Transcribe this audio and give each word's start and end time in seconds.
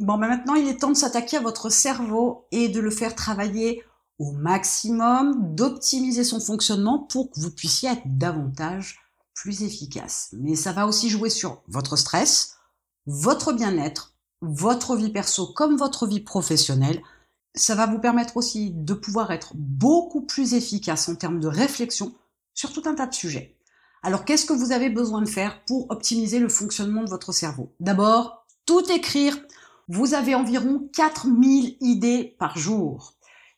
Bon, 0.00 0.18
ben 0.18 0.28
maintenant, 0.28 0.54
il 0.54 0.66
est 0.66 0.80
temps 0.80 0.90
de 0.90 0.96
s'attaquer 0.96 1.36
à 1.36 1.40
votre 1.40 1.70
cerveau 1.70 2.46
et 2.50 2.68
de 2.68 2.80
le 2.80 2.90
faire 2.90 3.14
travailler 3.14 3.84
au 4.18 4.32
maximum, 4.32 5.54
d'optimiser 5.54 6.24
son 6.24 6.40
fonctionnement 6.40 6.98
pour 6.98 7.30
que 7.30 7.40
vous 7.40 7.50
puissiez 7.50 7.90
être 7.90 8.02
davantage 8.04 9.00
plus 9.34 9.62
efficace. 9.62 10.30
Mais 10.32 10.56
ça 10.56 10.72
va 10.72 10.86
aussi 10.86 11.10
jouer 11.10 11.30
sur 11.30 11.62
votre 11.68 11.96
stress, 11.96 12.56
votre 13.06 13.52
bien-être, 13.52 14.14
votre 14.40 14.96
vie 14.96 15.10
perso 15.10 15.46
comme 15.52 15.76
votre 15.76 16.06
vie 16.06 16.20
professionnelle. 16.20 17.00
Ça 17.54 17.74
va 17.74 17.86
vous 17.86 17.98
permettre 17.98 18.36
aussi 18.36 18.72
de 18.72 18.94
pouvoir 18.94 19.30
être 19.30 19.52
beaucoup 19.54 20.22
plus 20.22 20.54
efficace 20.54 21.08
en 21.08 21.14
termes 21.14 21.40
de 21.40 21.48
réflexion 21.48 22.12
sur 22.52 22.72
tout 22.72 22.82
un 22.86 22.94
tas 22.94 23.06
de 23.06 23.14
sujets. 23.14 23.56
Alors 24.02 24.24
qu'est-ce 24.24 24.46
que 24.46 24.52
vous 24.52 24.72
avez 24.72 24.90
besoin 24.90 25.22
de 25.22 25.28
faire 25.28 25.64
pour 25.64 25.90
optimiser 25.90 26.38
le 26.38 26.48
fonctionnement 26.48 27.04
de 27.04 27.10
votre 27.10 27.32
cerveau? 27.32 27.72
D'abord, 27.80 28.44
tout 28.66 28.84
écrire. 28.90 29.38
Vous 29.88 30.14
avez 30.14 30.34
environ 30.34 30.88
4000 30.94 31.76
idées 31.82 32.34
par 32.38 32.56
jour. 32.56 33.12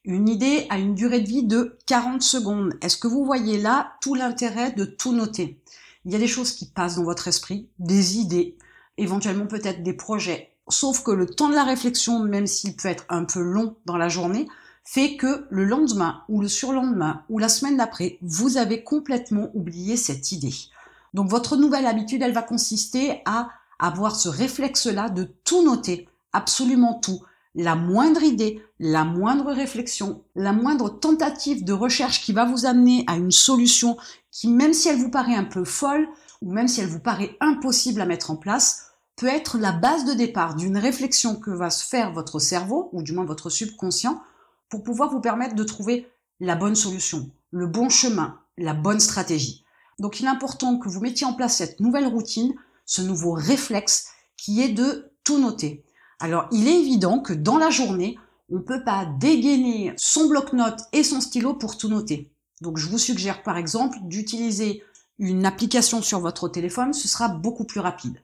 Une 0.04 0.28
idée 0.28 0.66
a 0.70 0.78
une 0.78 0.96
durée 0.96 1.20
de 1.20 1.28
vie 1.28 1.44
de 1.44 1.78
40 1.86 2.20
secondes. 2.20 2.74
Est-ce 2.82 2.96
que 2.96 3.06
vous 3.06 3.24
voyez 3.24 3.58
là 3.58 3.92
tout 4.00 4.16
l'intérêt 4.16 4.72
de 4.72 4.84
tout 4.84 5.12
noter? 5.12 5.60
Il 6.04 6.10
y 6.12 6.16
a 6.16 6.18
des 6.18 6.26
choses 6.26 6.50
qui 6.50 6.66
passent 6.66 6.96
dans 6.96 7.04
votre 7.04 7.28
esprit, 7.28 7.68
des 7.78 8.18
idées, 8.18 8.56
éventuellement 8.98 9.46
peut-être 9.46 9.84
des 9.84 9.92
projets. 9.92 10.52
Sauf 10.68 11.04
que 11.04 11.12
le 11.12 11.26
temps 11.26 11.48
de 11.48 11.54
la 11.54 11.62
réflexion, 11.62 12.18
même 12.18 12.48
s'il 12.48 12.74
peut 12.74 12.88
être 12.88 13.04
un 13.08 13.24
peu 13.24 13.40
long 13.40 13.76
dans 13.84 13.96
la 13.96 14.08
journée, 14.08 14.48
fait 14.82 15.16
que 15.16 15.46
le 15.50 15.64
lendemain 15.64 16.22
ou 16.28 16.40
le 16.40 16.48
surlendemain 16.48 17.22
ou 17.28 17.38
la 17.38 17.48
semaine 17.48 17.76
d'après, 17.76 18.18
vous 18.20 18.56
avez 18.56 18.82
complètement 18.82 19.50
oublié 19.54 19.96
cette 19.96 20.32
idée. 20.32 20.54
Donc 21.14 21.30
votre 21.30 21.56
nouvelle 21.56 21.86
habitude, 21.86 22.22
elle 22.22 22.32
va 22.32 22.42
consister 22.42 23.22
à 23.26 23.48
avoir 23.78 24.16
ce 24.16 24.28
réflexe-là 24.28 25.08
de 25.08 25.24
tout 25.44 25.64
noter, 25.64 26.08
absolument 26.36 26.94
tout, 26.94 27.22
la 27.54 27.74
moindre 27.74 28.22
idée, 28.22 28.62
la 28.78 29.04
moindre 29.04 29.50
réflexion, 29.50 30.22
la 30.34 30.52
moindre 30.52 30.90
tentative 30.90 31.64
de 31.64 31.72
recherche 31.72 32.22
qui 32.22 32.32
va 32.32 32.44
vous 32.44 32.66
amener 32.66 33.04
à 33.06 33.16
une 33.16 33.32
solution 33.32 33.96
qui, 34.30 34.48
même 34.48 34.74
si 34.74 34.88
elle 34.88 34.98
vous 34.98 35.10
paraît 35.10 35.34
un 35.34 35.44
peu 35.44 35.64
folle, 35.64 36.06
ou 36.42 36.52
même 36.52 36.68
si 36.68 36.82
elle 36.82 36.88
vous 36.88 37.00
paraît 37.00 37.36
impossible 37.40 38.02
à 38.02 38.06
mettre 38.06 38.30
en 38.30 38.36
place, 38.36 38.90
peut 39.16 39.26
être 39.26 39.56
la 39.56 39.72
base 39.72 40.04
de 40.04 40.12
départ 40.12 40.54
d'une 40.54 40.76
réflexion 40.76 41.36
que 41.36 41.50
va 41.50 41.70
se 41.70 41.86
faire 41.86 42.12
votre 42.12 42.38
cerveau, 42.38 42.90
ou 42.92 43.02
du 43.02 43.12
moins 43.12 43.24
votre 43.24 43.48
subconscient, 43.48 44.20
pour 44.68 44.82
pouvoir 44.82 45.10
vous 45.10 45.20
permettre 45.20 45.54
de 45.54 45.64
trouver 45.64 46.06
la 46.40 46.56
bonne 46.56 46.74
solution, 46.74 47.30
le 47.50 47.66
bon 47.66 47.88
chemin, 47.88 48.38
la 48.58 48.74
bonne 48.74 49.00
stratégie. 49.00 49.64
Donc 49.98 50.20
il 50.20 50.26
est 50.26 50.28
important 50.28 50.78
que 50.78 50.90
vous 50.90 51.00
mettiez 51.00 51.26
en 51.26 51.32
place 51.32 51.56
cette 51.56 51.80
nouvelle 51.80 52.06
routine, 52.06 52.52
ce 52.84 53.00
nouveau 53.00 53.32
réflexe 53.32 54.08
qui 54.36 54.60
est 54.60 54.68
de 54.68 55.10
tout 55.24 55.38
noter. 55.38 55.85
Alors, 56.20 56.48
il 56.50 56.68
est 56.68 56.80
évident 56.80 57.20
que 57.20 57.32
dans 57.32 57.58
la 57.58 57.70
journée, 57.70 58.18
on 58.50 58.56
ne 58.56 58.62
peut 58.62 58.84
pas 58.84 59.06
dégainer 59.18 59.92
son 59.96 60.28
bloc-notes 60.28 60.82
et 60.92 61.02
son 61.02 61.20
stylo 61.20 61.54
pour 61.54 61.76
tout 61.76 61.88
noter. 61.88 62.30
Donc, 62.62 62.78
je 62.78 62.88
vous 62.88 62.98
suggère 62.98 63.42
par 63.42 63.58
exemple 63.58 63.98
d'utiliser 64.02 64.82
une 65.18 65.46
application 65.46 66.02
sur 66.02 66.20
votre 66.20 66.48
téléphone, 66.48 66.92
ce 66.92 67.08
sera 67.08 67.28
beaucoup 67.28 67.64
plus 67.64 67.80
rapide. 67.80 68.20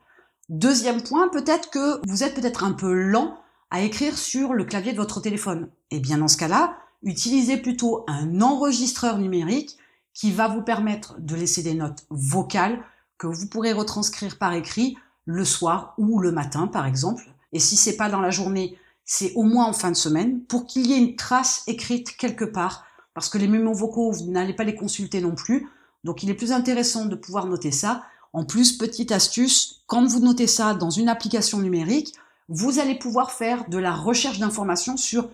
Deuxième 0.48 1.02
point, 1.02 1.28
peut-être 1.28 1.70
que 1.70 2.06
vous 2.06 2.22
êtes 2.22 2.34
peut-être 2.34 2.64
un 2.64 2.72
peu 2.72 2.92
lent 2.92 3.38
à 3.70 3.80
écrire 3.80 4.18
sur 4.18 4.52
le 4.52 4.64
clavier 4.64 4.92
de 4.92 4.98
votre 4.98 5.20
téléphone. 5.20 5.68
Eh 5.90 6.00
bien 6.00 6.18
dans 6.18 6.28
ce 6.28 6.36
cas-là, 6.36 6.76
utilisez 7.02 7.56
plutôt 7.56 8.04
un 8.06 8.42
enregistreur 8.42 9.18
numérique 9.18 9.78
qui 10.12 10.30
va 10.30 10.48
vous 10.48 10.62
permettre 10.62 11.16
de 11.18 11.34
laisser 11.34 11.62
des 11.62 11.74
notes 11.74 12.04
vocales 12.10 12.82
que 13.16 13.26
vous 13.26 13.46
pourrez 13.46 13.72
retranscrire 13.72 14.36
par 14.36 14.52
écrit 14.52 14.98
le 15.24 15.44
soir 15.44 15.94
ou 15.96 16.18
le 16.18 16.32
matin 16.32 16.66
par 16.66 16.86
exemple 16.86 17.24
et 17.52 17.60
si 17.60 17.76
c'est 17.76 17.96
pas 17.96 18.08
dans 18.08 18.20
la 18.20 18.30
journée, 18.30 18.78
c'est 19.04 19.32
au 19.34 19.42
moins 19.42 19.66
en 19.66 19.72
fin 19.72 19.90
de 19.90 19.96
semaine, 19.96 20.42
pour 20.44 20.66
qu'il 20.66 20.86
y 20.86 20.92
ait 20.92 20.98
une 20.98 21.16
trace 21.16 21.62
écrite 21.66 22.16
quelque 22.16 22.44
part, 22.44 22.84
parce 23.14 23.28
que 23.28 23.38
les 23.38 23.48
mémos 23.48 23.76
vocaux, 23.76 24.10
vous 24.10 24.30
n'allez 24.30 24.54
pas 24.54 24.64
les 24.64 24.74
consulter 24.74 25.20
non 25.20 25.34
plus, 25.34 25.68
donc 26.04 26.22
il 26.22 26.30
est 26.30 26.34
plus 26.34 26.52
intéressant 26.52 27.06
de 27.06 27.14
pouvoir 27.14 27.46
noter 27.46 27.70
ça. 27.70 28.02
En 28.32 28.44
plus, 28.44 28.78
petite 28.78 29.12
astuce, 29.12 29.82
quand 29.86 30.06
vous 30.06 30.20
notez 30.20 30.46
ça 30.46 30.74
dans 30.74 30.90
une 30.90 31.08
application 31.08 31.58
numérique, 31.58 32.14
vous 32.48 32.78
allez 32.78 32.98
pouvoir 32.98 33.32
faire 33.32 33.68
de 33.68 33.78
la 33.78 33.92
recherche 33.94 34.38
d'informations 34.38 34.96
sur 34.96 35.28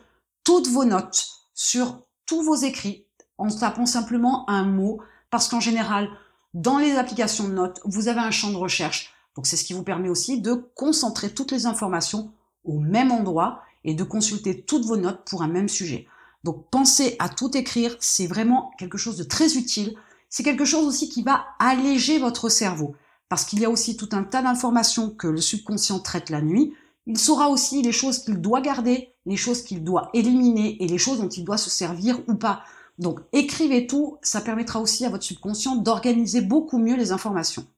toutes 0.44 0.68
vos 0.68 0.84
notes, 0.84 1.28
sur 1.54 2.02
tous 2.26 2.42
vos 2.42 2.56
écrits, 2.56 3.06
en 3.38 3.48
tapant 3.48 3.86
simplement 3.86 4.48
un 4.50 4.64
mot, 4.64 5.00
parce 5.30 5.48
qu'en 5.48 5.60
général, 5.60 6.08
dans 6.54 6.78
les 6.78 6.96
applications 6.96 7.48
de 7.48 7.54
notes, 7.54 7.80
vous 7.84 8.08
avez 8.08 8.20
un 8.20 8.30
champ 8.30 8.50
de 8.50 8.56
recherche 8.56 9.14
donc 9.38 9.46
c'est 9.46 9.56
ce 9.56 9.62
qui 9.62 9.72
vous 9.72 9.84
permet 9.84 10.08
aussi 10.08 10.40
de 10.40 10.68
concentrer 10.74 11.30
toutes 11.30 11.52
les 11.52 11.66
informations 11.66 12.32
au 12.64 12.80
même 12.80 13.12
endroit 13.12 13.62
et 13.84 13.94
de 13.94 14.02
consulter 14.02 14.62
toutes 14.62 14.84
vos 14.84 14.96
notes 14.96 15.20
pour 15.30 15.42
un 15.42 15.46
même 15.46 15.68
sujet. 15.68 16.08
Donc 16.42 16.68
pensez 16.72 17.14
à 17.20 17.28
tout 17.28 17.56
écrire, 17.56 17.96
c'est 18.00 18.26
vraiment 18.26 18.72
quelque 18.80 18.98
chose 18.98 19.16
de 19.16 19.22
très 19.22 19.56
utile. 19.56 19.94
C'est 20.28 20.42
quelque 20.42 20.64
chose 20.64 20.84
aussi 20.84 21.08
qui 21.08 21.22
va 21.22 21.44
alléger 21.60 22.18
votre 22.18 22.48
cerveau 22.48 22.96
parce 23.28 23.44
qu'il 23.44 23.60
y 23.60 23.64
a 23.64 23.70
aussi 23.70 23.96
tout 23.96 24.08
un 24.10 24.24
tas 24.24 24.42
d'informations 24.42 25.10
que 25.10 25.28
le 25.28 25.40
subconscient 25.40 26.00
traite 26.00 26.30
la 26.30 26.42
nuit. 26.42 26.74
Il 27.06 27.16
saura 27.16 27.48
aussi 27.48 27.80
les 27.80 27.92
choses 27.92 28.18
qu'il 28.18 28.40
doit 28.40 28.60
garder, 28.60 29.14
les 29.24 29.36
choses 29.36 29.62
qu'il 29.62 29.84
doit 29.84 30.10
éliminer 30.14 30.82
et 30.82 30.88
les 30.88 30.98
choses 30.98 31.20
dont 31.20 31.28
il 31.28 31.44
doit 31.44 31.58
se 31.58 31.70
servir 31.70 32.18
ou 32.26 32.34
pas. 32.34 32.64
Donc 32.98 33.20
écrivez 33.32 33.86
tout, 33.86 34.18
ça 34.20 34.40
permettra 34.40 34.80
aussi 34.80 35.04
à 35.06 35.10
votre 35.10 35.22
subconscient 35.22 35.76
d'organiser 35.76 36.40
beaucoup 36.40 36.78
mieux 36.78 36.96
les 36.96 37.12
informations. 37.12 37.68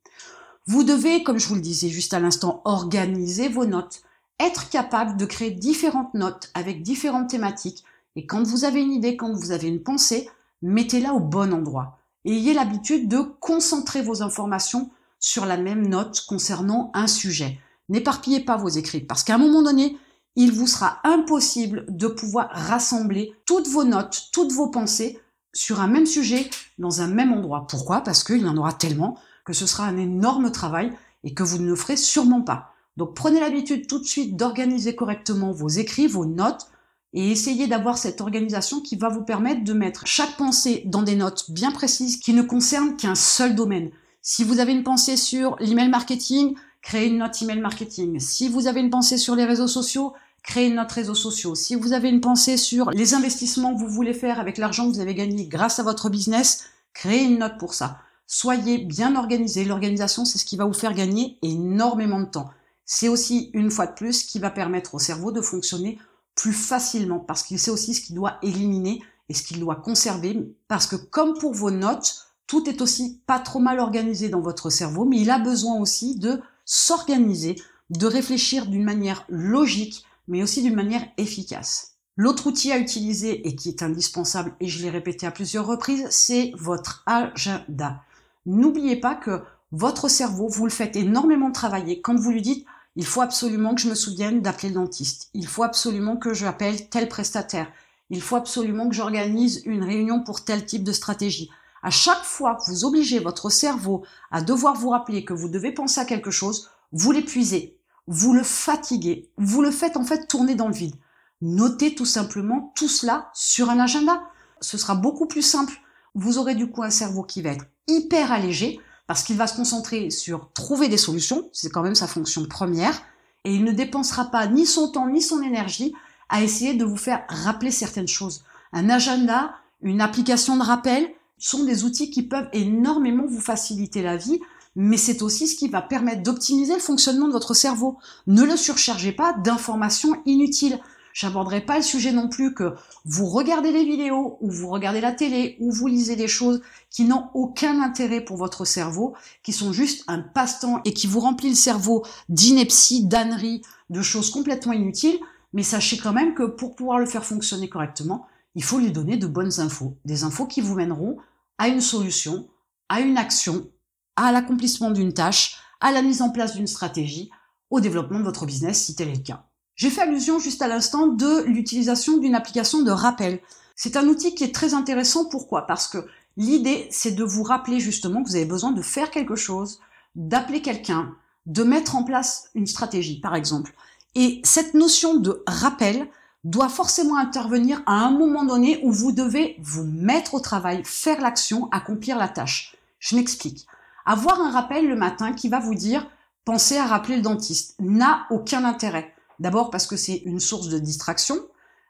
Vous 0.67 0.85
devez, 0.85 1.23
comme 1.23 1.39
je 1.39 1.49
vous 1.49 1.55
le 1.55 1.61
disais 1.61 1.89
juste 1.89 2.15
à 2.15 2.21
l'instant, 2.21 2.63
organiser 2.65 3.49
vos 3.49 3.67
notes, 3.67 4.03
être 4.39 4.71
capable 4.71 5.17
de 5.17 5.27
créer 5.27 5.51
différentes 5.51 6.15
notes 6.15 6.51
avec 6.55 6.83
différentes 6.83 7.31
thématiques. 7.31 7.85
Et 8.17 8.27
quand 8.27 8.43
vous 8.43 8.65
avez 8.65 8.81
une 8.81 8.93
idée, 8.93 9.17
quand 9.17 9.33
vous 9.33 9.53
avez 9.53 9.69
une 9.69 9.83
pensée, 9.83 10.29
mettez-la 10.63 11.13
au 11.13 11.21
bon 11.21 11.53
endroit. 11.53 11.99
Ayez 12.25 12.55
l'habitude 12.55 13.09
de 13.09 13.21
concentrer 13.41 14.03
vos 14.03 14.23
informations 14.23 14.91
sur 15.19 15.47
la 15.47 15.57
même 15.57 15.87
note 15.87 16.25
concernant 16.27 16.91
un 16.95 17.07
sujet. 17.07 17.59
N'éparpillez 17.89 18.41
pas 18.41 18.57
vos 18.57 18.69
écrits 18.69 19.01
parce 19.01 19.25
qu'à 19.25 19.35
un 19.35 19.39
moment 19.39 19.63
donné, 19.63 19.97
il 20.37 20.53
vous 20.53 20.67
sera 20.67 21.01
impossible 21.05 21.85
de 21.89 22.07
pouvoir 22.07 22.49
rassembler 22.53 23.35
toutes 23.47 23.69
vos 23.69 23.85
notes, 23.85 24.29
toutes 24.33 24.53
vos 24.53 24.69
pensées 24.69 25.21
sur 25.53 25.81
un 25.81 25.89
même 25.89 26.07
sujet 26.07 26.49
dans 26.79 27.03
un 27.03 27.09
même 27.09 27.33
endroit. 27.33 27.67
Pourquoi? 27.69 28.03
Parce 28.03 28.23
qu'il 28.23 28.43
y 28.43 28.49
en 28.49 28.57
aura 28.57 28.73
tellement 28.73 29.19
que 29.45 29.53
ce 29.53 29.67
sera 29.67 29.85
un 29.85 29.97
énorme 29.97 30.53
travail 30.53 30.93
et 31.25 31.35
que 31.35 31.43
vous 31.43 31.59
ne 31.59 31.69
le 31.69 31.77
ferez 31.77 31.97
sûrement 31.97 32.43
pas. 32.43 32.75
Donc 32.97 33.15
prenez 33.15 33.41
l'habitude 33.41 33.87
tout 33.87 33.99
de 33.99 34.05
suite 34.05 34.37
d'organiser 34.37 34.95
correctement 34.95 35.53
vos 35.53 35.69
écrits, 35.69 36.07
vos 36.07 36.27
notes, 36.27 36.67
et 37.13 37.31
essayez 37.31 37.67
d'avoir 37.67 37.99
cette 37.99 38.21
organisation 38.21 38.81
qui 38.81 38.97
va 38.97 39.09
vous 39.09 39.23
permettre 39.23 39.65
de 39.65 39.73
mettre 39.73 40.07
chaque 40.07 40.37
pensée 40.37 40.83
dans 40.87 41.03
des 41.03 41.17
notes 41.17 41.51
bien 41.51 41.73
précises 41.73 42.19
qui 42.19 42.33
ne 42.33 42.43
concernent 42.43 42.97
qu'un 42.97 43.17
seul 43.17 43.55
domaine. 43.55 43.91
Si 44.23 44.45
vous 44.45 44.61
avez 44.61 44.73
une 44.73 44.85
pensée 44.85 45.17
sur 45.17 45.57
l'email 45.59 45.89
marketing, 45.89 46.55
créez 46.83 47.09
une 47.09 47.19
note 47.19 47.41
email 47.43 47.61
marketing. 47.61 48.21
Si 48.21 48.49
vous 48.49 48.67
avez 48.67 48.81
une 48.81 48.91
pensée 48.91 49.19
sur 49.19 49.35
les 49.35 49.45
réseaux 49.45 49.67
sociaux, 49.67 50.13
créez 50.45 50.69
une 50.69 50.77
note 50.77 50.93
réseaux 50.93 51.15
sociaux. 51.15 51.55
Si 51.55 51.75
vous 51.75 51.93
avez 51.93 52.09
une 52.09 52.21
pensée 52.21 52.57
sur 52.57 52.91
les 52.91 53.15
investissements 53.15 53.75
que 53.75 53.81
vous 53.81 53.89
voulez 53.89 54.15
faire 54.15 54.39
avec 54.39 54.57
l'argent 54.57 54.89
que 54.89 54.95
vous 54.95 55.01
avez 55.01 55.15
gagné 55.15 55.47
grâce 55.47 55.79
à 55.81 55.83
votre 55.83 56.11
business, 56.11 56.65
créez 56.95 57.25
une 57.25 57.39
note 57.39 57.59
pour 57.59 57.75
ça. 57.75 57.99
Soyez 58.33 58.79
bien 58.79 59.17
organisé. 59.17 59.65
L'organisation, 59.65 60.25
c'est 60.25 60.39
ce 60.39 60.45
qui 60.45 60.57
va 60.57 60.65
vous 60.65 60.73
faire 60.73 60.95
gagner 60.95 61.37
énormément 61.43 62.21
de 62.21 62.27
temps. 62.27 62.49
C'est 62.85 63.09
aussi, 63.09 63.51
une 63.55 63.73
fois 63.73 63.89
de 63.89 63.95
plus, 63.95 64.23
qui 64.23 64.39
va 64.39 64.51
permettre 64.51 64.95
au 64.95 65.01
cerveau 65.01 65.33
de 65.33 65.41
fonctionner 65.41 65.99
plus 66.37 66.53
facilement 66.53 67.19
parce 67.19 67.43
qu'il 67.43 67.59
sait 67.59 67.73
aussi 67.73 67.93
ce 67.93 68.01
qu'il 68.01 68.15
doit 68.15 68.39
éliminer 68.41 69.03
et 69.29 69.35
ce 69.35 69.43
qu'il 69.43 69.59
doit 69.59 69.75
conserver. 69.75 70.55
Parce 70.69 70.87
que 70.87 70.95
comme 70.95 71.37
pour 71.41 71.55
vos 71.55 71.73
notes, 71.73 72.25
tout 72.47 72.71
est 72.71 72.81
aussi 72.83 73.21
pas 73.27 73.41
trop 73.41 73.59
mal 73.59 73.81
organisé 73.81 74.29
dans 74.29 74.41
votre 74.41 74.71
cerveau, 74.71 75.05
mais 75.05 75.19
il 75.19 75.31
a 75.31 75.41
besoin 75.41 75.81
aussi 75.81 76.17
de 76.17 76.41
s'organiser, 76.65 77.57
de 77.91 78.07
réfléchir 78.07 78.67
d'une 78.67 78.85
manière 78.85 79.25
logique, 79.29 80.05
mais 80.29 80.45
aussi 80.45 80.63
d'une 80.63 80.77
manière 80.77 81.05
efficace. 81.17 81.97
L'autre 82.15 82.47
outil 82.47 82.71
à 82.71 82.79
utiliser 82.79 83.49
et 83.49 83.57
qui 83.57 83.71
est 83.71 83.83
indispensable, 83.83 84.55
et 84.61 84.69
je 84.69 84.81
l'ai 84.85 84.91
répété 84.91 85.27
à 85.27 85.33
plusieurs 85.33 85.67
reprises, 85.67 86.07
c'est 86.11 86.53
votre 86.57 87.03
agenda. 87.07 88.05
N'oubliez 88.47 88.97
pas 88.97 89.15
que 89.15 89.43
votre 89.73 90.09
cerveau, 90.09 90.49
vous 90.49 90.65
le 90.65 90.71
faites 90.71 90.97
énormément 90.97 91.53
travailler 91.53 92.01
quand 92.01 92.17
vous 92.17 92.31
lui 92.31 92.43
dites 92.43 92.67
il 92.97 93.07
faut 93.07 93.21
absolument 93.21 93.75
que 93.75 93.81
je 93.81 93.89
me 93.89 93.95
souvienne 93.95 94.43
d'appeler 94.43 94.69
le 94.69 94.75
dentiste, 94.75 95.31
il 95.33 95.47
faut 95.47 95.63
absolument 95.63 96.17
que 96.17 96.35
j'appelle 96.35 96.89
tel 96.89 97.09
prestataire, 97.09 97.71
il 98.11 98.21
faut 98.21 98.37
absolument 98.37 98.89
que 98.89 98.95
j'organise 98.95 99.63
une 99.65 99.85
réunion 99.85 100.25
pour 100.25 100.45
tel 100.45 100.67
type 100.67 100.83
de 100.83 100.93
stratégie. 100.93 101.51
À 101.83 101.91
chaque 101.91 102.25
fois 102.25 102.57
que 102.57 102.69
vous 102.69 102.85
obligez 102.85 103.21
votre 103.21 103.49
cerveau 103.49 104.05
à 104.31 104.43
devoir 104.43 104.75
vous 104.75 104.91
rappeler 104.91 105.25
que 105.25 105.33
vous 105.33 105.49
devez 105.49 105.73
penser 105.73 106.01
à 106.01 106.05
quelque 106.05 106.33
chose, 106.33 106.69
vous 106.93 107.13
l'épuisez, 107.13 107.79
vous 108.07 108.33
le 108.33 108.43
fatiguez, 108.43 109.31
vous 109.37 109.63
le 109.63 109.71
faites 109.71 109.97
en 109.97 110.05
fait 110.05 110.27
tourner 110.27 110.57
dans 110.57 110.69
le 110.69 110.75
vide. 110.75 110.97
Notez 111.41 111.95
tout 111.95 112.05
simplement 112.05 112.73
tout 112.75 112.89
cela 112.89 113.31
sur 113.33 113.71
un 113.71 113.79
agenda. 113.79 114.21
Ce 114.61 114.77
sera 114.77 114.95
beaucoup 114.95 115.27
plus 115.27 115.43
simple. 115.43 115.81
Vous 116.15 116.39
aurez 116.39 116.55
du 116.55 116.69
coup 116.69 116.83
un 116.83 116.91
cerveau 116.91 117.23
qui 117.23 117.43
va 117.43 117.51
être 117.51 117.67
hyper 117.87 118.33
allégé 118.33 118.81
parce 119.07 119.23
qu'il 119.23 119.37
va 119.37 119.47
se 119.47 119.57
concentrer 119.57 120.11
sur 120.11 120.53
trouver 120.53 120.89
des 120.89 120.97
solutions, 120.97 121.49
c'est 121.53 121.71
quand 121.71 121.83
même 121.83 121.97
sa 121.97 122.07
fonction 122.07 122.45
première, 122.47 123.03
et 123.45 123.55
il 123.55 123.65
ne 123.65 123.73
dépensera 123.73 124.27
pas 124.27 124.47
ni 124.47 124.67
son 124.67 124.89
temps 124.93 125.09
ni 125.09 125.21
son 125.21 125.43
énergie 125.43 125.93
à 126.29 126.43
essayer 126.43 126.75
de 126.75 126.85
vous 126.85 126.97
faire 126.97 127.25
rappeler 127.29 127.73
certaines 127.73 128.09
choses. 128.09 128.45
Un 128.73 128.89
agenda, 128.89 129.53
une 129.83 130.01
application 130.01 130.57
de 130.57 130.63
rappel 130.63 131.09
sont 131.39 131.65
des 131.65 131.85
outils 131.85 132.11
qui 132.11 132.23
peuvent 132.23 132.49
énormément 132.53 133.27
vous 133.27 133.41
faciliter 133.41 134.03
la 134.03 134.17
vie, 134.17 134.41
mais 134.77 134.97
c'est 134.97 135.23
aussi 135.23 135.49
ce 135.49 135.57
qui 135.57 135.69
va 135.69 135.83
permettre 135.83 136.23
d'optimiser 136.23 136.75
le 136.75 136.81
fonctionnement 136.81 137.27
de 137.27 137.33
votre 137.33 137.55
cerveau. 137.55 137.99
Ne 138.27 138.45
le 138.45 138.57
surchargez 138.57 139.13
pas 139.13 139.33
d'informations 139.33 140.23
inutiles. 140.27 140.79
J'aborderai 141.21 141.61
pas 141.61 141.77
le 141.77 141.83
sujet 141.83 142.13
non 142.13 142.31
plus 142.31 142.55
que 142.55 142.75
vous 143.05 143.27
regardez 143.27 143.73
les 143.73 143.85
vidéos 143.85 144.39
ou 144.41 144.51
vous 144.51 144.71
regardez 144.71 145.03
la 145.03 145.13
télé 145.13 145.59
ou 145.61 145.71
vous 145.71 145.87
lisez 145.87 146.17
des 146.17 146.29
choses 146.29 146.63
qui 146.89 147.05
n'ont 147.05 147.29
aucun 147.35 147.83
intérêt 147.83 148.23
pour 148.23 148.39
votre 148.39 148.65
cerveau, 148.65 149.15
qui 149.43 149.53
sont 149.53 149.75
juste 149.75 150.03
un 150.09 150.21
passe-temps 150.21 150.81
et 150.87 150.95
qui 150.95 151.07
vous 151.07 151.21
remplit 151.21 151.51
le 151.51 151.55
cerveau 151.55 152.07
d'inepties, 152.31 153.05
d'âneries, 153.05 153.61
de 153.91 154.01
choses 154.01 154.31
complètement 154.31 154.73
inutiles. 154.73 155.19
Mais 155.53 155.63
sachez 155.63 155.99
quand 155.99 156.15
même 156.15 156.33
que 156.33 156.45
pour 156.45 156.75
pouvoir 156.75 156.99
le 156.99 157.05
faire 157.05 157.27
fonctionner 157.27 157.69
correctement, 157.69 158.27
il 158.55 158.65
faut 158.65 158.79
lui 158.79 158.91
donner 158.91 159.19
de 159.19 159.27
bonnes 159.27 159.61
infos, 159.61 159.99
des 160.07 160.25
infos 160.25 160.47
qui 160.47 160.63
vous 160.63 160.75
mèneront 160.75 161.19
à 161.59 161.69
une 161.69 161.83
solution, 161.83 162.49
à 162.89 163.01
une 163.01 163.19
action, 163.19 163.69
à 164.17 164.33
l'accomplissement 164.33 164.91
d'une 164.91 165.13
tâche, 165.13 165.59
à 165.83 165.93
la 165.93 166.01
mise 166.01 166.23
en 166.23 166.31
place 166.31 166.57
d'une 166.57 166.67
stratégie, 166.67 167.31
au 167.69 167.81
développement 167.81 168.21
de 168.21 168.25
votre 168.25 168.47
business 168.47 168.87
si 168.87 168.95
tel 168.95 169.09
est 169.09 169.17
le 169.17 169.23
cas. 169.23 169.50
J'ai 169.81 169.89
fait 169.89 170.03
allusion 170.03 170.39
juste 170.39 170.61
à 170.61 170.69
l'instant 170.69 171.07
de 171.07 171.43
l'utilisation 171.45 172.19
d'une 172.19 172.35
application 172.35 172.83
de 172.83 172.91
rappel. 172.91 173.41
C'est 173.77 173.97
un 173.97 174.09
outil 174.09 174.35
qui 174.35 174.45
est 174.45 174.55
très 174.55 174.75
intéressant. 174.75 175.25
Pourquoi? 175.25 175.67
Parce 175.67 175.89
que 175.89 176.07
l'idée, 176.37 176.87
c'est 176.91 177.13
de 177.13 177.25
vous 177.25 177.43
rappeler 177.43 177.81
justement 177.81 178.23
que 178.23 178.29
vous 178.29 178.37
avez 178.37 178.45
besoin 178.45 178.73
de 178.73 178.83
faire 178.83 179.11
quelque 179.11 179.37
chose, 179.37 179.81
d'appeler 180.15 180.61
quelqu'un, 180.61 181.15
de 181.47 181.63
mettre 181.63 181.97
en 181.97 182.05
place 182.05 182.51
une 182.55 182.67
stratégie, 182.67 183.21
par 183.21 183.35
exemple. 183.35 183.73
Et 184.15 184.43
cette 184.45 184.75
notion 184.75 185.15
de 185.15 185.43
rappel 185.47 186.09
doit 186.45 186.69
forcément 186.69 187.17
intervenir 187.17 187.83
à 187.87 188.05
un 188.05 188.11
moment 188.11 188.45
donné 188.45 188.81
où 188.83 188.93
vous 188.93 189.13
devez 189.13 189.57
vous 189.61 189.85
mettre 189.85 190.35
au 190.35 190.41
travail, 190.41 190.83
faire 190.85 191.23
l'action, 191.23 191.71
accomplir 191.73 192.19
la 192.19 192.29
tâche. 192.29 192.77
Je 192.99 193.17
m'explique. 193.17 193.67
Avoir 194.05 194.43
un 194.43 194.51
rappel 194.51 194.87
le 194.87 194.97
matin 194.97 195.33
qui 195.33 195.49
va 195.49 195.59
vous 195.59 195.75
dire 195.75 196.07
pensez 196.45 196.77
à 196.77 196.85
rappeler 196.85 197.17
le 197.17 197.23
dentiste 197.23 197.77
n'a 197.79 198.27
aucun 198.29 198.67
intérêt. 198.67 199.15
D'abord 199.41 199.71
parce 199.71 199.87
que 199.87 199.97
c'est 199.97 200.23
une 200.27 200.39
source 200.39 200.69
de 200.69 200.79
distraction, 200.79 201.37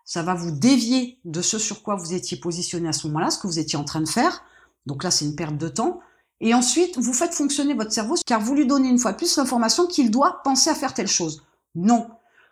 ça 0.05 0.23
va 0.23 0.35
vous 0.35 0.50
dévier 0.52 1.19
de 1.25 1.43
ce 1.43 1.58
sur 1.58 1.82
quoi 1.82 1.97
vous 1.97 2.14
étiez 2.14 2.37
positionné 2.37 2.88
à 2.88 2.93
ce 2.93 3.06
moment-là, 3.08 3.31
ce 3.31 3.38
que 3.38 3.47
vous 3.47 3.58
étiez 3.58 3.79
en 3.79 3.85
train 3.85 4.00
de 4.00 4.08
faire. 4.08 4.43
Donc 4.87 5.05
là, 5.05 5.11
c'est 5.11 5.25
une 5.25 5.37
perte 5.37 5.56
de 5.56 5.69
temps. 5.69 6.00
Et 6.41 6.55
ensuite, 6.55 6.99
vous 6.99 7.12
faites 7.12 7.35
fonctionner 7.35 7.75
votre 7.75 7.93
cerveau 7.93 8.14
car 8.25 8.41
vous 8.41 8.55
lui 8.55 8.67
donnez 8.67 8.88
une 8.88 8.99
fois 8.99 9.12
plus 9.12 9.37
l'information 9.37 9.87
qu'il 9.87 10.11
doit 10.11 10.41
penser 10.43 10.70
à 10.70 10.75
faire 10.75 10.94
telle 10.94 11.08
chose. 11.08 11.43
Non. 11.75 12.08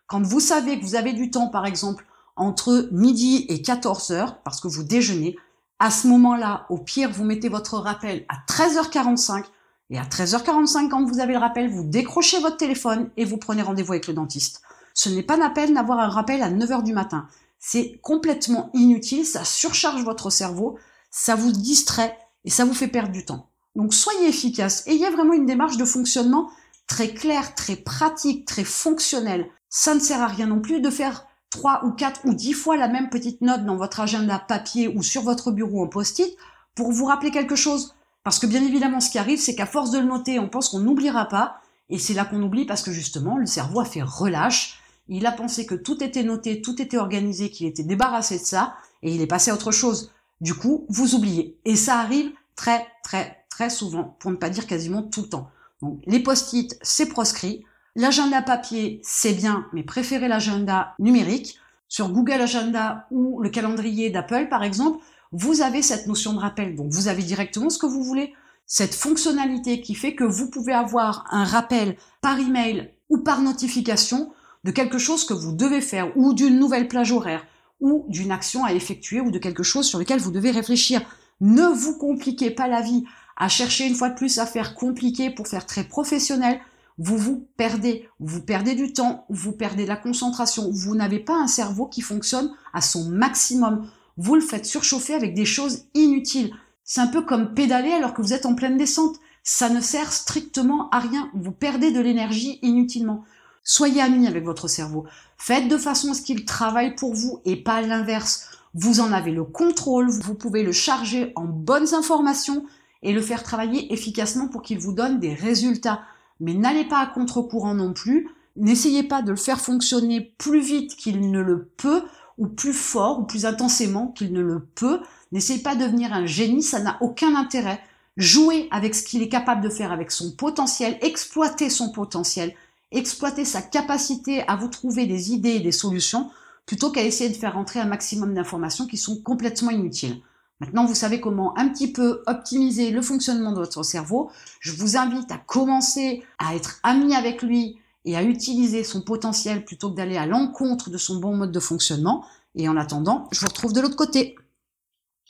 Quand 0.09 0.21
vous 0.21 0.41
savez 0.41 0.79
que 0.79 0.85
vous 0.85 0.95
avez 0.95 1.13
du 1.13 1.31
temps, 1.31 1.49
par 1.49 1.65
exemple, 1.65 2.05
entre 2.37 2.89
midi 2.93 3.47
et 3.49 3.63
14 3.63 4.11
heures, 4.11 4.43
parce 4.43 4.61
que 4.61 4.69
vous 4.69 4.83
déjeunez, 4.83 5.37
à 5.79 5.91
ce 5.91 6.07
moment-là, 6.09 6.67
au 6.71 6.79
pire, 6.79 7.11
vous 7.11 7.25
mettez 7.25 7.49
votre 7.49 7.79
rappel 7.79 8.27
à 8.29 8.37
13h45 8.53 9.45
et 9.91 9.99
à 9.99 10.05
13h45, 10.05 10.89
quand 10.89 11.05
vous 11.05 11.21
avez 11.21 11.33
le 11.33 11.39
rappel, 11.39 11.71
vous 11.71 11.85
décrochez 11.85 12.41
votre 12.41 12.57
téléphone 12.57 13.11
et 13.17 13.25
vous 13.25 13.39
prenez 13.39 13.63
rendez-vous 13.63 13.93
avec 13.93 14.07
le 14.07 14.15
dentiste. 14.15 14.63
Ce 14.99 15.09
n'est 15.09 15.23
pas 15.23 15.37
la 15.37 15.49
peine 15.49 15.75
d'avoir 15.75 16.01
un 16.01 16.09
rappel 16.09 16.43
à 16.43 16.51
9 16.51 16.73
heures 16.73 16.83
du 16.83 16.93
matin. 16.93 17.29
C'est 17.61 18.01
complètement 18.03 18.69
inutile, 18.75 19.25
ça 19.25 19.45
surcharge 19.45 20.03
votre 20.03 20.29
cerveau, 20.29 20.77
ça 21.13 21.37
vous 21.37 21.53
distrait 21.53 22.19
et 22.45 22.51
ça 22.51 22.65
vous 22.65 22.75
fait 22.75 22.89
perdre 22.89 23.13
du 23.13 23.25
temps. 23.25 23.49
Donc 23.77 23.95
soyez 23.95 24.27
efficace, 24.27 24.83
ayez 24.89 25.09
vraiment 25.09 25.35
une 25.35 25.47
démarche 25.47 25.77
de 25.77 25.85
fonctionnement 25.85 26.51
très 26.89 27.15
claire, 27.15 27.55
très 27.55 27.77
pratique, 27.77 28.45
très 28.45 28.65
fonctionnelle. 28.65 29.49
Ça 29.69 29.95
ne 29.95 30.01
sert 30.01 30.21
à 30.21 30.27
rien 30.27 30.49
non 30.49 30.59
plus 30.59 30.81
de 30.81 30.91
faire 30.91 31.29
trois 31.49 31.85
ou 31.85 31.93
quatre 31.93 32.23
ou 32.25 32.35
dix 32.35 32.53
fois 32.53 32.77
la 32.77 32.89
même 32.89 33.09
petite 33.09 33.41
note 33.41 33.65
dans 33.65 33.77
votre 33.77 34.01
agenda 34.01 34.41
papier 34.41 34.89
ou 34.89 35.05
sur 35.05 35.23
votre 35.23 35.53
bureau 35.53 35.85
en 35.85 35.87
post-it 35.87 36.37
pour 36.75 36.91
vous 36.91 37.05
rappeler 37.05 37.31
quelque 37.31 37.55
chose. 37.55 37.95
Parce 38.25 38.41
que 38.41 38.47
bien 38.47 38.65
évidemment, 38.65 38.99
ce 38.99 39.11
qui 39.11 39.21
arrive, 39.21 39.39
c'est 39.39 39.55
qu'à 39.55 39.65
force 39.65 39.93
de 39.93 40.01
le 40.01 40.07
noter, 40.07 40.41
on 40.41 40.49
pense 40.49 40.71
qu'on 40.71 40.81
n'oubliera 40.81 41.27
pas, 41.27 41.61
et 41.89 42.01
c'est 42.01 42.15
là 42.15 42.25
qu'on 42.25 42.43
oublie 42.43 42.67
parce 42.67 42.83
que 42.83 42.91
justement, 42.91 43.37
le 43.37 43.47
cerveau 43.47 43.79
a 43.79 43.85
fait 43.85 44.03
relâche, 44.03 44.81
il 45.09 45.27
a 45.27 45.33
pensé 45.33 45.67
que 45.67 45.75
tout 45.75 46.03
était 46.03 46.23
noté, 46.23 46.61
tout 46.61 46.81
était 46.81 46.99
organisé, 46.99 47.51
qu'il 47.51 47.67
était 47.67 47.83
débarrassé 47.83 48.39
de 48.39 48.45
ça, 48.45 48.77
et 49.03 49.15
il 49.15 49.23
est 49.23 49.27
passé 49.27 49.51
à 49.51 49.55
autre 49.55 49.73
chose. 49.73 50.13
Du 50.41 50.55
coup, 50.55 50.87
vous 50.89 51.15
oubliez. 51.15 51.59
Et 51.65 51.77
ça 51.77 51.99
arrive 51.99 52.31
très, 52.57 52.87
très, 53.03 53.45
très 53.51 53.71
souvent, 53.71 54.17
pour 54.19 54.31
ne 54.31 54.37
pas 54.37 54.51
dire 54.51 54.67
quasiment 54.67 55.03
tout 55.03 55.23
le 55.23 55.29
temps. 55.29 55.51
Donc, 55.83 56.01
les 56.07 56.21
post-it, 56.21 56.79
c'est 56.83 57.07
proscrit. 57.07 57.65
L'agenda 57.97 58.43
papier, 58.43 59.01
c'est 59.03 59.33
bien, 59.33 59.67
mais 59.73 59.83
préférez 59.83 60.29
l'agenda 60.29 60.95
numérique. 60.99 61.59
Sur 61.89 62.11
Google 62.11 62.43
Agenda 62.43 63.07
ou 63.11 63.41
le 63.41 63.49
calendrier 63.49 64.11
d'Apple, 64.11 64.49
par 64.51 64.63
exemple, 64.63 65.03
vous 65.33 65.63
avez 65.63 65.81
cette 65.81 66.07
notion 66.07 66.35
de 66.35 66.39
rappel. 66.39 66.77
Donc, 66.77 66.91
vous 66.91 67.09
avez 67.09 67.23
directement 67.23 67.71
ce 67.71 67.79
que 67.79 67.87
vous 67.87 68.03
voulez. 68.03 68.35
Cette 68.67 68.95
fonctionnalité 68.95 69.81
qui 69.81 69.95
fait 69.95 70.15
que 70.15 70.25
vous 70.25 70.51
pouvez 70.51 70.75
avoir 70.75 71.25
un 71.31 71.45
rappel 71.45 71.97
par 72.21 72.39
email 72.39 72.93
ou 73.09 73.19
par 73.19 73.41
notification 73.41 74.31
de 74.69 74.73
quelque 74.73 74.99
chose 74.99 75.25
que 75.25 75.33
vous 75.33 75.53
devez 75.53 75.81
faire, 75.81 76.15
ou 76.15 76.35
d'une 76.35 76.59
nouvelle 76.59 76.89
plage 76.89 77.11
horaire, 77.11 77.47
ou 77.81 78.05
d'une 78.09 78.31
action 78.31 78.67
à 78.67 78.75
effectuer, 78.75 79.19
ou 79.19 79.31
de 79.31 79.39
quelque 79.39 79.63
chose 79.63 79.87
sur 79.87 79.99
lequel 79.99 80.21
vous 80.21 80.31
devez 80.31 80.51
réfléchir. 80.51 81.01
Ne 81.41 81.69
vous 81.69 81.97
compliquez 81.97 82.51
pas 82.51 82.69
la 82.69 82.83
vie 82.83 83.05
à 83.39 83.49
chercher 83.49 83.87
une 83.87 83.95
fois 83.95 84.11
de 84.11 84.15
plus 84.15 84.39
à 84.39 84.45
faire 84.45 84.75
compliqué 84.75 85.31
pour 85.31 85.49
faire 85.49 85.65
très 85.65 85.85
professionnel. 85.85 86.61
Vous 86.99 87.17
vous 87.17 87.49
perdez, 87.57 88.11
vous 88.21 88.43
perdez 88.43 88.75
du 88.75 88.93
temps, 88.93 89.25
vous 89.31 89.53
perdez 89.53 89.85
de 89.85 89.89
la 89.89 89.97
concentration, 89.97 90.71
vous 90.71 90.95
n'avez 90.95 91.21
pas 91.21 91.37
un 91.37 91.47
cerveau 91.47 91.87
qui 91.87 92.03
fonctionne 92.03 92.51
à 92.75 92.83
son 92.83 93.09
maximum. 93.09 93.89
Vous 94.19 94.35
le 94.35 94.43
faites 94.43 94.67
surchauffer 94.67 95.15
avec 95.15 95.33
des 95.33 95.47
choses 95.47 95.87
inutiles. 95.95 96.53
C'est 96.85 97.01
un 97.01 97.07
peu 97.07 97.23
comme 97.23 97.55
pédaler 97.55 97.93
alors 97.93 98.13
que 98.13 98.21
vous 98.21 98.35
êtes 98.35 98.45
en 98.45 98.55
pleine 98.55 98.77
descente. 98.77 99.17
Ça 99.43 99.71
ne 99.71 99.81
sert 99.81 100.13
strictement 100.13 100.91
à 100.91 100.99
rien. 100.99 101.31
Vous 101.33 101.53
perdez 101.53 101.91
de 101.91 102.01
l'énergie 102.01 102.59
inutilement. 102.61 103.25
Soyez 103.71 104.01
amis 104.01 104.27
avec 104.27 104.45
votre 104.45 104.67
cerveau. 104.67 105.05
Faites 105.37 105.69
de 105.69 105.77
façon 105.77 106.13
à 106.13 106.15
ce 106.15 106.23
qu'il 106.23 106.47
travaille 106.47 106.95
pour 106.95 107.13
vous 107.13 107.43
et 107.45 107.55
pas 107.55 107.83
l'inverse. 107.83 108.49
Vous 108.73 109.01
en 109.01 109.13
avez 109.13 109.31
le 109.31 109.45
contrôle, 109.45 110.09
vous 110.09 110.33
pouvez 110.33 110.63
le 110.63 110.73
charger 110.73 111.35
en 111.37 111.45
bonnes 111.45 111.93
informations 111.93 112.65
et 113.03 113.13
le 113.13 113.21
faire 113.21 113.43
travailler 113.43 113.93
efficacement 113.93 114.49
pour 114.49 114.63
qu'il 114.63 114.79
vous 114.79 114.95
donne 114.95 115.21
des 115.21 115.35
résultats. 115.35 116.01
Mais 116.41 116.55
n'allez 116.55 116.87
pas 116.87 117.01
à 117.01 117.07
contre-courant 117.09 117.75
non 117.75 117.93
plus. 117.93 118.31
N'essayez 118.57 119.03
pas 119.03 119.21
de 119.21 119.33
le 119.33 119.37
faire 119.37 119.61
fonctionner 119.61 120.33
plus 120.39 120.63
vite 120.63 120.97
qu'il 120.97 121.31
ne 121.31 121.43
le 121.43 121.67
peut, 121.77 122.05
ou 122.39 122.47
plus 122.47 122.73
fort, 122.73 123.21
ou 123.21 123.25
plus 123.25 123.45
intensément 123.45 124.07
qu'il 124.07 124.33
ne 124.33 124.41
le 124.41 124.61
peut. 124.61 125.01
N'essayez 125.31 125.61
pas 125.61 125.75
de 125.75 125.85
devenir 125.85 126.15
un 126.15 126.25
génie, 126.25 126.63
ça 126.63 126.81
n'a 126.81 126.97
aucun 127.03 127.35
intérêt. 127.35 127.81
Jouez 128.17 128.67
avec 128.71 128.95
ce 128.95 129.03
qu'il 129.03 129.21
est 129.21 129.29
capable 129.29 129.61
de 129.61 129.69
faire, 129.69 129.93
avec 129.93 130.11
son 130.11 130.31
potentiel, 130.31 130.97
exploitez 131.03 131.69
son 131.69 131.93
potentiel, 131.93 132.55
exploiter 132.93 133.45
sa 133.45 133.63
capacité 133.63 134.47
à 134.49 134.57
vous 134.57 134.69
trouver 134.69 135.07
des 135.07 135.33
idées 135.33 135.57
et 135.57 135.61
des 135.61 135.73
solutions 135.73 136.31
plutôt 136.67 136.91
qu'à 136.91 137.03
essayer 137.03 137.31
de 137.31 137.37
faire 137.37 137.55
rentrer 137.55 137.81
un 137.81 137.87
maximum 137.87 138.35
d'informations 138.35 138.87
qui 138.87 138.99
sont 138.99 139.21
complètement 139.23 139.71
inutiles. 139.71 140.21
Maintenant, 140.61 140.87
vous 140.87 140.95
savez 140.95 141.21
comment 141.21 141.57
un 141.57 141.69
petit 141.69 141.93
peu 141.93 142.23
optimiser 142.27 142.91
le 142.91 143.01
fonctionnement 143.01 143.53
de 143.53 143.59
votre 143.61 143.83
cerveau. 143.85 144.31
Je 144.61 144.73
vous 144.73 144.97
invite 144.97 145.31
à 145.31 145.39
commencer 145.39 146.25
à 146.39 146.57
être 146.57 146.81
ami 146.83 147.15
avec 147.15 147.43
lui 147.43 147.79
et 148.05 148.17
à 148.17 148.23
utiliser 148.23 148.83
son 148.85 149.03
potentiel 149.03 149.65
plutôt 149.65 149.91
que 149.91 149.97
d'aller 149.97 150.17
à 150.17 150.27
l'encontre 150.27 150.91
de 150.91 150.99
son 150.99 151.21
bon 151.21 151.37
mode 151.37 151.53
de 151.53 151.61
fonctionnement. 151.61 152.25
Et 152.55 152.69
en 152.69 152.77
attendant, 152.77 153.29
je 153.31 153.41
vous 153.41 153.47
retrouve 153.47 153.73
de 153.73 153.81
l'autre 153.81 153.97
côté. 153.97 154.37